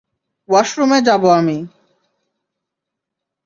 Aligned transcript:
ওয়াশরুমে 0.49 0.99
যাব 1.07 1.23
আমি। 1.31 1.57